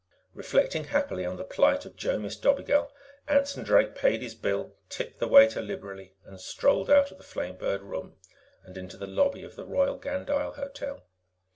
Reflecting 0.33 0.85
happily 0.85 1.25
on 1.27 1.37
the 1.37 1.43
plight 1.43 1.85
of 1.85 1.95
Jomis 1.95 2.35
Dobigel, 2.35 2.91
Anson 3.27 3.63
Drake 3.63 3.93
paid 3.93 4.23
his 4.23 4.33
bill, 4.33 4.75
tipped 4.89 5.19
the 5.19 5.27
waiter 5.27 5.61
liberally, 5.61 6.15
and 6.25 6.41
strolled 6.41 6.89
out 6.89 7.11
of 7.11 7.19
the 7.19 7.23
Flamebird 7.23 7.81
Room 7.81 8.17
and 8.63 8.75
into 8.79 8.97
the 8.97 9.05
lobby 9.05 9.43
of 9.43 9.55
the 9.55 9.67
Royal 9.67 9.97
Gandyll 9.99 10.53
Hotel. 10.53 11.03